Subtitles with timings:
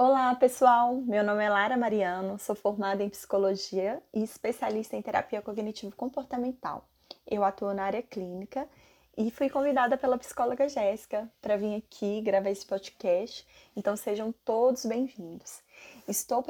[0.00, 0.94] Olá, pessoal!
[0.94, 6.88] Meu nome é Lara Mariano, sou formada em psicologia e especialista em terapia cognitivo-comportamental.
[7.26, 8.68] Eu atuo na área clínica
[9.16, 14.86] e fui convidada pela psicóloga Jéssica para vir aqui gravar esse podcast, então sejam todos
[14.86, 15.62] bem-vindos.
[16.06, 16.44] Estou.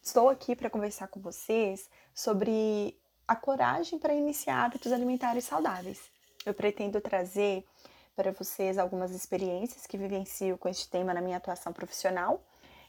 [0.00, 2.96] Estou aqui para conversar com vocês sobre
[3.26, 6.08] a coragem para iniciar hábitos alimentares saudáveis.
[6.46, 7.66] Eu pretendo trazer
[8.14, 12.40] para vocês algumas experiências que vivencio com este tema na minha atuação profissional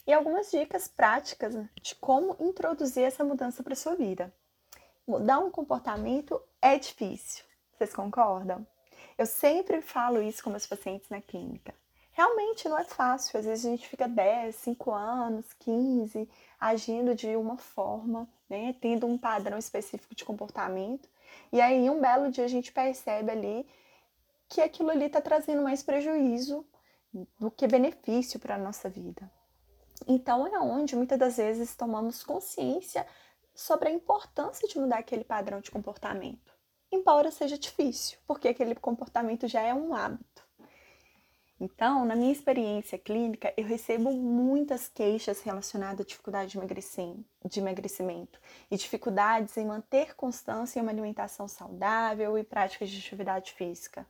[0.08, 4.34] e algumas dicas práticas de como introduzir essa mudança para sua vida.
[5.06, 7.44] Mudar um comportamento é difícil,
[7.74, 8.66] vocês concordam?
[9.18, 11.76] Eu sempre falo isso com meus pacientes na clínica.
[12.12, 16.28] Realmente não é fácil, às vezes a gente fica 10, 5 anos, 15,
[16.60, 21.08] agindo de uma forma, né, tendo um padrão específico de comportamento,
[21.52, 23.68] e aí um belo dia a gente percebe ali
[24.50, 26.66] que aquilo ali está trazendo mais prejuízo
[27.40, 29.30] do que benefício para a nossa vida.
[30.06, 33.08] Então é onde muitas das vezes tomamos consciência
[33.56, 36.54] sobre a importância de mudar aquele padrão de comportamento,
[36.92, 40.46] embora seja difícil, porque aquele comportamento já é um hábito.
[41.60, 48.78] Então, na minha experiência clínica, eu recebo muitas queixas relacionadas à dificuldade de emagrecimento e
[48.78, 54.06] dificuldades em manter constância em uma alimentação saudável e práticas de atividade física.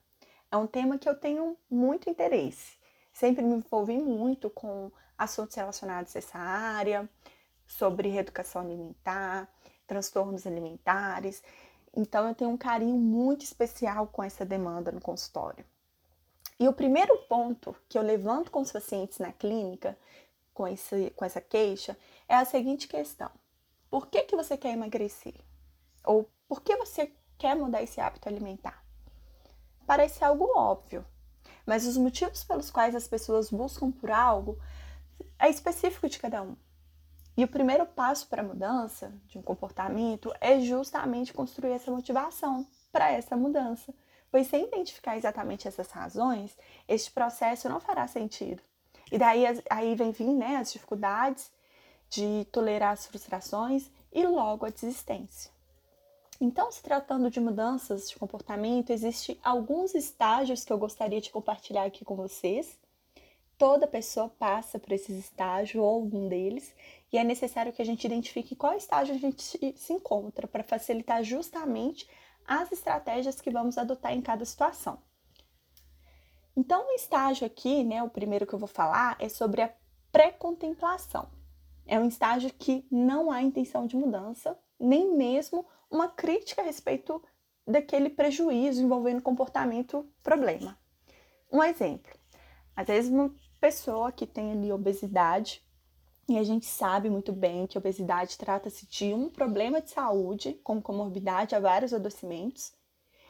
[0.52, 2.78] É um tema que eu tenho muito interesse.
[3.14, 7.10] Sempre me envolvi muito com assuntos relacionados a essa área,
[7.66, 9.50] sobre reeducação alimentar,
[9.86, 11.44] transtornos alimentares.
[11.96, 15.66] Então, eu tenho um carinho muito especial com essa demanda no consultório.
[16.60, 19.98] E o primeiro ponto que eu levanto com os pacientes na clínica,
[20.54, 21.96] com, esse, com essa queixa,
[22.28, 23.30] é a seguinte questão:
[23.90, 25.36] por que, que você quer emagrecer?
[26.04, 28.84] Ou por que você quer mudar esse hábito alimentar?
[29.86, 31.06] Parece algo óbvio,
[31.66, 34.58] mas os motivos pelos quais as pessoas buscam por algo
[35.40, 36.56] é específico de cada um.
[37.38, 42.66] E o primeiro passo para a mudança de um comportamento é justamente construir essa motivação
[42.92, 43.94] para essa mudança.
[44.32, 48.62] Pois sem identificar exatamente essas razões, este processo não fará sentido.
[49.12, 51.52] E daí aí vem vir né, as dificuldades
[52.10, 55.52] de tolerar as frustrações e logo a desistência.
[56.40, 61.86] Então, se tratando de mudanças de comportamento, existem alguns estágios que eu gostaria de compartilhar
[61.86, 62.78] aqui com vocês
[63.58, 66.76] Toda pessoa passa por esses estágios ou algum deles,
[67.12, 71.24] e é necessário que a gente identifique qual estágio a gente se encontra para facilitar
[71.24, 72.08] justamente
[72.46, 75.00] as estratégias que vamos adotar em cada situação.
[76.56, 79.74] Então, o estágio aqui, né, o primeiro que eu vou falar é sobre a
[80.12, 81.30] pré-contemplação.
[81.86, 87.24] É um estágio que não há intenção de mudança, nem mesmo uma crítica a respeito
[87.66, 90.78] daquele prejuízo envolvendo comportamento problema.
[91.52, 92.12] Um exemplo:
[92.76, 93.12] às vezes
[93.60, 95.64] pessoa que tem ali obesidade,
[96.30, 100.82] e a gente sabe muito bem que obesidade trata-se de um problema de saúde, com
[100.82, 102.74] comorbidade a vários adoecimentos.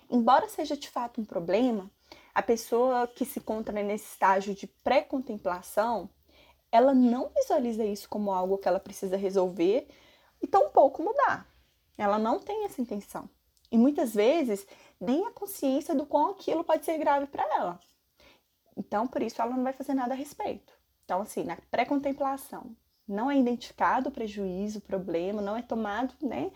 [0.10, 1.92] Embora seja de fato um problema,
[2.34, 6.10] a pessoa que se encontra nesse estágio de pré-contemplação,
[6.72, 9.88] ela não visualiza isso como algo que ela precisa resolver
[10.42, 11.48] e tampouco mudar.
[11.98, 13.30] Ela não tem essa intenção.
[13.72, 14.66] E muitas vezes
[15.00, 17.80] nem a consciência do quão aquilo pode ser grave para ela.
[18.78, 20.72] Então, por isso, ela não vai fazer nada a respeito.
[21.04, 22.76] Então, assim, na pré-contemplação,
[23.08, 26.52] não é identificado o prejuízo, o problema, não é tomado né,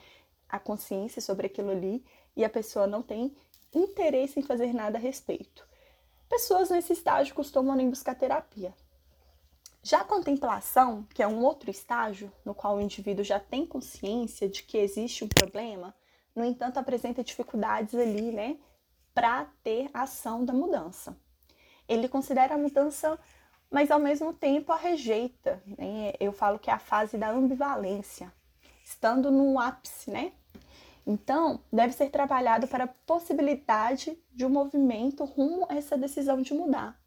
[0.48, 2.06] a consciência sobre aquilo ali
[2.36, 3.36] e a pessoa não tem
[3.74, 5.68] interesse em fazer nada a respeito.
[6.30, 8.74] Pessoas nesse estágio costumam nem buscar terapia.
[9.82, 14.48] Já a contemplação, que é um outro estágio no qual o indivíduo já tem consciência
[14.48, 15.96] de que existe um problema,
[16.36, 18.60] no entanto apresenta dificuldades ali, né,
[19.14, 21.18] para ter ação da mudança
[21.92, 23.20] ele considera a mudança,
[23.70, 25.62] mas ao mesmo tempo a rejeita.
[25.66, 26.14] Né?
[26.20, 28.32] Eu falo que é a fase da ambivalência,
[28.84, 30.32] estando no ápice, né?
[31.06, 36.54] Então, deve ser trabalhado para a possibilidade de um movimento rumo a essa decisão de
[36.54, 37.00] mudar.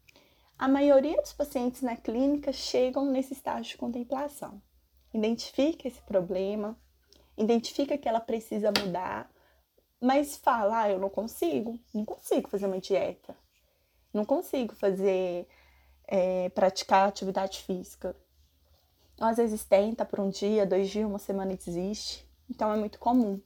[0.57, 4.61] A maioria dos pacientes na clínica chegam nesse estágio de contemplação.
[5.13, 6.77] Identifica esse problema,
[7.37, 9.29] identifica que ela precisa mudar,
[9.99, 13.35] mas fala: ah, eu não consigo, não consigo fazer uma dieta,
[14.15, 15.47] não consigo fazer,
[16.07, 18.15] é, praticar atividade física.
[19.19, 22.25] Ou às vezes tenta por um dia, dois dias, uma semana e desiste.
[22.49, 23.39] Então é muito comum.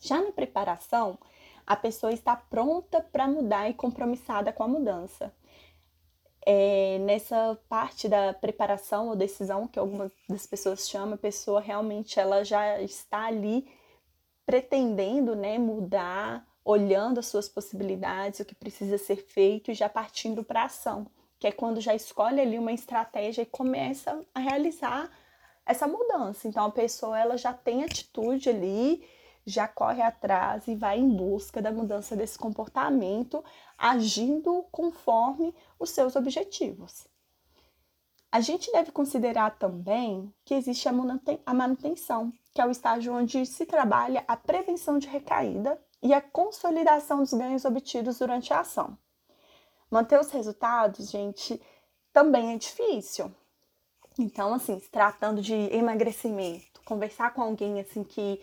[0.00, 1.18] Já na preparação,
[1.66, 5.32] a pessoa está pronta para mudar e compromissada com a mudança.
[6.46, 12.20] É, nessa parte da preparação ou decisão que algumas das pessoas chamam, a pessoa realmente
[12.20, 13.66] ela já está ali
[14.44, 20.42] pretendendo né, mudar olhando as suas possibilidades, o que precisa ser feito e já partindo
[20.42, 21.06] para a ação,
[21.38, 25.10] que é quando já escolhe ali uma estratégia e começa a realizar
[25.66, 26.48] essa mudança.
[26.48, 29.06] Então a pessoa ela já tem atitude ali,
[29.46, 33.44] já corre atrás e vai em busca da mudança desse comportamento,
[33.76, 37.06] agindo conforme os seus objetivos.
[38.32, 43.64] A gente deve considerar também que existe a manutenção, que é o estágio onde se
[43.64, 48.96] trabalha a prevenção de recaída e a consolidação dos ganhos obtidos durante a ação.
[49.90, 51.58] Manter os resultados, gente,
[52.12, 53.34] também é difícil.
[54.18, 58.40] Então, assim, se tratando de emagrecimento, conversar com alguém assim que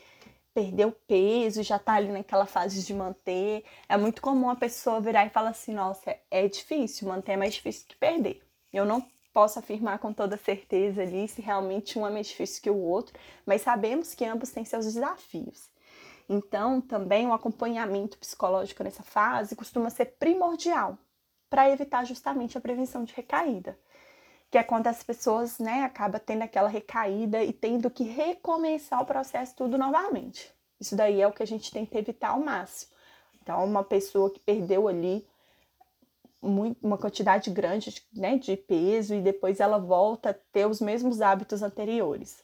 [0.55, 4.99] perdeu peso e já tá ali naquela fase de manter, é muito comum a pessoa
[4.99, 8.41] virar e falar assim: "Nossa, é difícil, manter é mais difícil que perder".
[8.73, 12.69] Eu não posso afirmar com toda certeza ali se realmente um é mais difícil que
[12.69, 15.70] o outro, mas sabemos que ambos têm seus desafios.
[16.33, 20.97] Então, também o acompanhamento psicológico nessa fase costuma ser primordial
[21.49, 23.77] para evitar justamente a prevenção de recaída,
[24.49, 29.05] que é quando as pessoas, né, acabam tendo aquela recaída e tendo que recomeçar o
[29.05, 30.49] processo tudo novamente.
[30.79, 32.93] Isso daí é o que a gente tenta evitar ao máximo.
[33.41, 35.27] Então, uma pessoa que perdeu ali
[36.41, 41.61] uma quantidade grande né, de peso e depois ela volta a ter os mesmos hábitos
[41.61, 42.41] anteriores.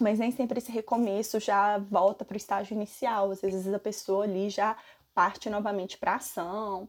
[0.00, 3.30] Mas nem sempre esse recomeço já volta para o estágio inicial.
[3.30, 4.76] Às vezes a pessoa ali já
[5.14, 6.88] parte novamente para ação,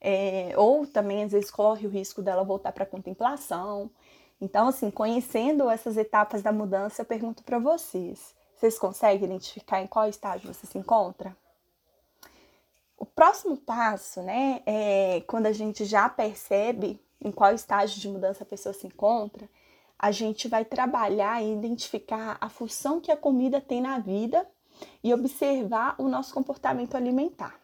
[0.00, 3.90] é, ou também às vezes corre o risco dela voltar para contemplação.
[4.40, 9.86] Então, assim, conhecendo essas etapas da mudança, eu pergunto para vocês: vocês conseguem identificar em
[9.86, 11.36] qual estágio você se encontra?
[12.96, 18.42] O próximo passo, né, é quando a gente já percebe em qual estágio de mudança
[18.42, 19.48] a pessoa se encontra,
[19.98, 24.48] a gente vai trabalhar e identificar a função que a comida tem na vida
[25.02, 27.58] e observar o nosso comportamento alimentar.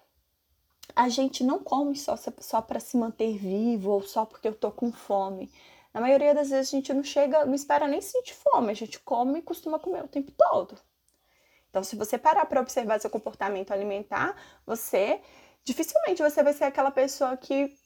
[0.97, 4.71] A gente não come só, só para se manter vivo ou só porque eu tô
[4.71, 5.51] com fome.
[5.93, 8.99] Na maioria das vezes a gente não chega, não espera nem sentir fome, a gente
[8.99, 10.77] come e costuma comer o tempo todo.
[11.71, 15.21] Então, se você parar para observar seu comportamento alimentar, você
[15.65, 17.77] dificilmente você vai ser aquela pessoa que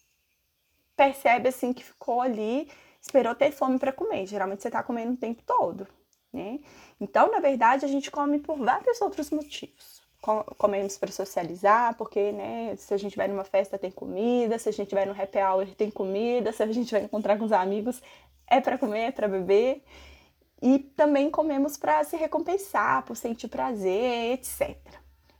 [0.96, 4.26] percebe assim que ficou ali, esperou ter fome para comer.
[4.26, 5.86] Geralmente você está comendo o tempo todo,
[6.32, 6.60] né?
[7.00, 9.98] Então, na verdade, a gente come por vários outros motivos.
[10.56, 14.72] Comemos para socializar, porque, né, se a gente vai numa festa tem comida, se a
[14.72, 18.02] gente vai no happy hour tem comida, se a gente vai encontrar com os amigos
[18.50, 19.84] é para comer, é para beber.
[20.60, 24.76] E também comemos para se recompensar, por sentir prazer, etc.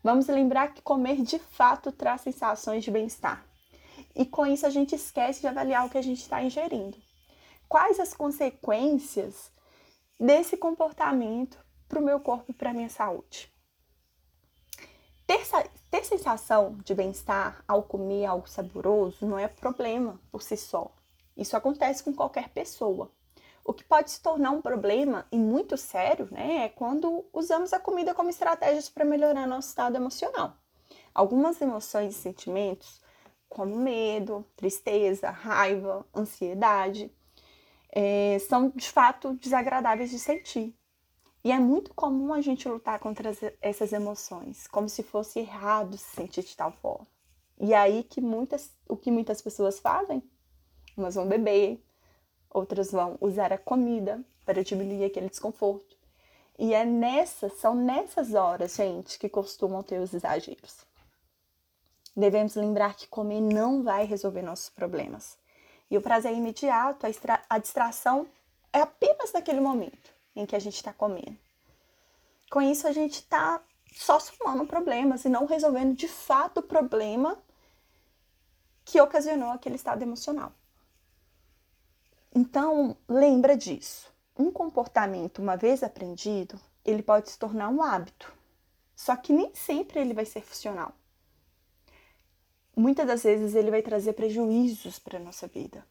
[0.03, 3.45] Vamos lembrar que comer de fato traz sensações de bem-estar.
[4.15, 6.97] E com isso a gente esquece de avaliar o que a gente está ingerindo.
[7.69, 9.53] Quais as consequências
[10.19, 13.53] desse comportamento para o meu corpo e para a minha saúde?
[15.27, 15.47] Ter,
[15.91, 20.91] ter sensação de bem-estar ao comer algo saboroso não é problema por si só.
[21.37, 23.13] Isso acontece com qualquer pessoa.
[23.63, 27.79] O que pode se tornar um problema e muito sério né, é quando usamos a
[27.79, 30.57] comida como estratégias para melhorar nosso estado emocional.
[31.15, 33.03] Algumas emoções e sentimentos,
[33.47, 37.13] como medo, tristeza, raiva, ansiedade,
[37.91, 40.75] é, são de fato desagradáveis de sentir.
[41.45, 43.31] E é muito comum a gente lutar contra
[43.61, 47.07] essas emoções, como se fosse errado se sentir de tal forma.
[47.61, 50.23] E aí que muitas, o que muitas pessoas fazem?
[50.97, 51.83] Umas vão beber,
[52.51, 55.97] outras vão usar a comida para diminuir aquele desconforto.
[56.59, 60.85] E é nessas, são nessas horas, gente, que costumam ter os exageros.
[62.17, 65.39] Devemos lembrar que comer não vai resolver nossos problemas.
[65.91, 67.11] E o prazer imediato, a,
[67.49, 68.27] a distração
[68.73, 71.37] é apenas naquele momento em que a gente está comendo.
[72.51, 73.61] Com isso, a gente está
[73.93, 77.39] só somando problemas e não resolvendo de fato o problema
[78.85, 80.53] que ocasionou aquele estado emocional.
[82.35, 84.13] Então, lembra disso.
[84.37, 88.33] Um comportamento, uma vez aprendido, ele pode se tornar um hábito.
[88.95, 90.93] Só que nem sempre ele vai ser funcional.
[92.79, 95.85] Muitas das vezes ele vai trazer prejuízos para nossa vida.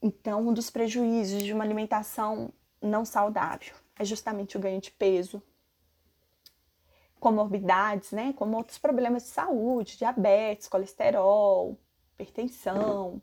[0.00, 5.42] Então, um dos prejuízos de uma alimentação não saudável é justamente o ganho de peso,
[7.18, 11.76] comorbidades, né, como outros problemas de saúde, diabetes, colesterol,
[12.14, 13.20] hipertensão,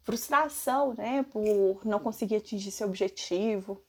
[0.00, 3.84] frustração, né, por não conseguir atingir seu objetivo.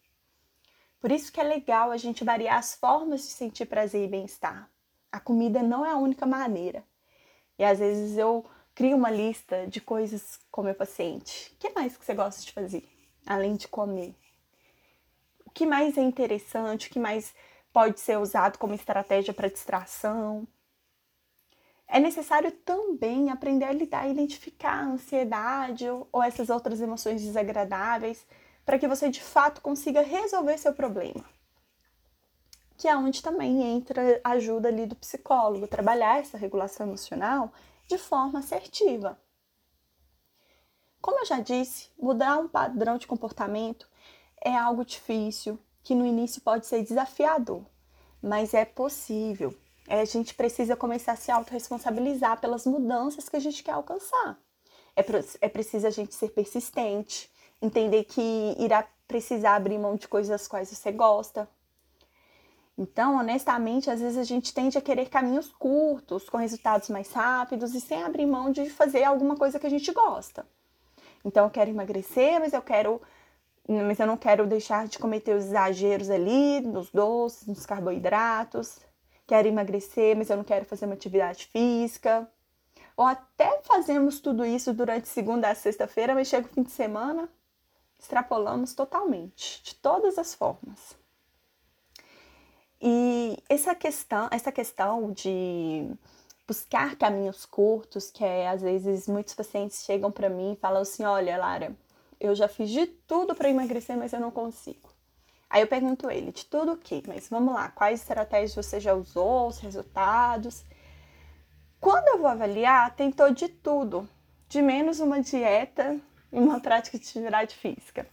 [0.99, 4.70] Por isso que é legal a gente variar as formas de sentir prazer e bem-estar.
[5.11, 6.83] A comida não é a única maneira.
[7.57, 11.53] E às vezes eu crio uma lista de coisas com meu paciente.
[11.53, 12.87] O que mais que você gosta de fazer,
[13.25, 14.15] além de comer?
[15.45, 16.87] O que mais é interessante?
[16.87, 17.33] O que mais
[17.73, 20.47] pode ser usado como estratégia para distração?
[21.91, 28.25] é necessário também aprender a lidar e identificar a ansiedade ou essas outras emoções desagradáveis
[28.65, 31.25] para que você de fato consiga resolver seu problema.
[32.81, 37.53] Que é onde também entra a ajuda ali do psicólogo, trabalhar essa regulação emocional
[37.87, 39.19] de forma assertiva.
[40.99, 43.87] Como eu já disse, mudar um padrão de comportamento
[44.43, 47.63] é algo difícil, que no início pode ser desafiador,
[48.19, 49.55] mas é possível.
[49.87, 54.39] É, a gente precisa começar a se autorresponsabilizar pelas mudanças que a gente quer alcançar.
[54.95, 55.05] É,
[55.41, 60.47] é preciso a gente ser persistente, entender que irá precisar abrir mão de coisas das
[60.47, 61.47] quais você gosta.
[62.77, 67.75] Então, honestamente, às vezes a gente tende a querer caminhos curtos, com resultados mais rápidos
[67.75, 70.45] e sem abrir mão de fazer alguma coisa que a gente gosta.
[71.23, 73.01] Então, eu quero emagrecer, mas eu quero
[73.67, 78.79] mas eu não quero deixar de cometer os exageros ali nos doces, nos carboidratos.
[79.27, 82.27] Quero emagrecer, mas eu não quero fazer uma atividade física.
[82.97, 87.29] Ou até fazemos tudo isso durante segunda a sexta-feira, mas chega o fim de semana,
[87.97, 91.00] extrapolamos totalmente, de todas as formas.
[92.81, 95.87] E essa questão, essa questão de
[96.47, 101.03] buscar caminhos curtos, que é às vezes muitos pacientes chegam para mim e falam assim:
[101.03, 101.75] "Olha, Lara,
[102.19, 104.89] eu já fiz de tudo para emagrecer, mas eu não consigo".
[105.47, 107.03] Aí eu pergunto ele: "De tudo o quê?
[107.07, 110.65] Mas vamos lá, quais estratégias você já usou, os resultados?"
[111.79, 114.07] Quando eu vou avaliar, tentou de tudo,
[114.47, 115.99] de menos uma dieta
[116.31, 118.07] e uma prática de atividade física.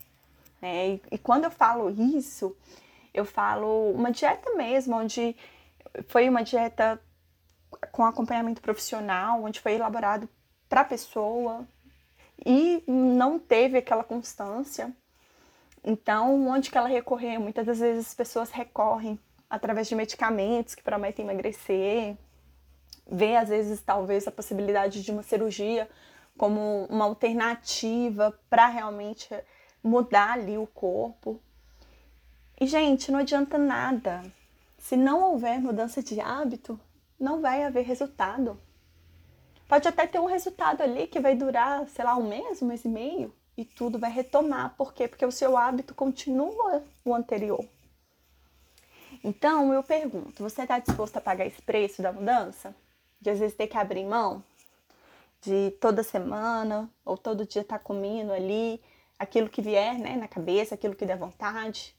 [0.60, 2.56] É, e, e quando eu falo isso,
[3.18, 5.36] eu falo uma dieta mesmo, onde
[6.06, 7.00] foi uma dieta
[7.92, 10.28] com acompanhamento profissional, onde foi elaborado
[10.68, 11.66] para a pessoa
[12.44, 14.92] e não teve aquela constância.
[15.84, 17.40] Então, onde que ela recorreu?
[17.40, 22.16] Muitas das vezes as pessoas recorrem através de medicamentos que prometem emagrecer,
[23.10, 25.88] vê às vezes talvez a possibilidade de uma cirurgia
[26.36, 29.28] como uma alternativa para realmente
[29.82, 31.40] mudar ali o corpo.
[32.60, 34.22] E gente, não adianta nada.
[34.78, 36.78] Se não houver mudança de hábito,
[37.18, 38.58] não vai haver resultado.
[39.68, 42.84] Pode até ter um resultado ali que vai durar, sei lá, um mês, um mês
[42.84, 44.74] e meio, e tudo vai retomar.
[44.76, 45.06] Por quê?
[45.06, 47.64] Porque o seu hábito continua o anterior.
[49.22, 52.74] Então, eu pergunto: você está disposto a pagar esse preço da mudança?
[53.20, 54.42] De às vezes ter que abrir mão?
[55.42, 58.82] De toda semana ou todo dia estar tá comendo ali
[59.16, 61.97] aquilo que vier né, na cabeça, aquilo que der vontade?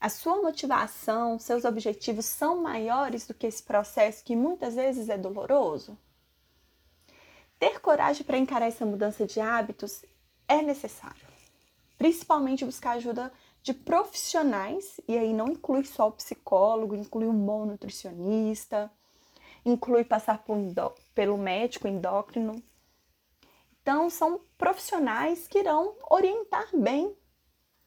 [0.00, 5.16] A sua motivação, seus objetivos são maiores do que esse processo que muitas vezes é
[5.16, 5.96] doloroso?
[7.58, 10.04] Ter coragem para encarar essa mudança de hábitos
[10.46, 11.26] é necessário,
[11.96, 13.32] principalmente buscar ajuda
[13.62, 18.92] de profissionais, e aí não inclui só o psicólogo, inclui um bom nutricionista,
[19.64, 20.58] inclui passar por,
[21.14, 22.62] pelo médico endócrino.
[23.80, 27.16] Então, são profissionais que irão orientar bem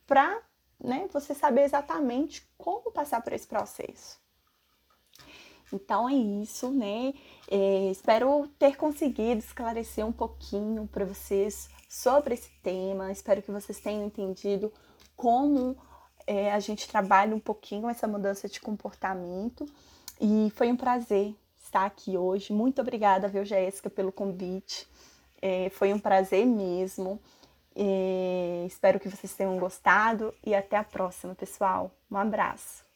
[0.08, 0.42] para
[0.80, 4.20] né, você saber exatamente como passar por esse processo.
[5.72, 7.14] Então é isso, né?
[7.50, 13.12] É, espero ter conseguido esclarecer um pouquinho para vocês sobre esse tema.
[13.12, 14.72] Espero que vocês tenham entendido
[15.16, 15.76] como
[16.26, 19.66] é, a gente trabalha um pouquinho essa mudança de comportamento.
[20.22, 22.54] E foi um prazer estar aqui hoje.
[22.54, 24.88] Muito obrigada, viu, Jéssica, pelo convite.
[25.42, 27.20] É, foi um prazer mesmo.
[27.80, 31.92] E espero que vocês tenham gostado e até a próxima, pessoal.
[32.10, 32.87] Um abraço.